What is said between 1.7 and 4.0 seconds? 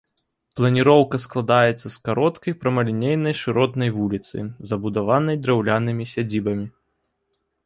з кароткай прамалінейнай шыротнай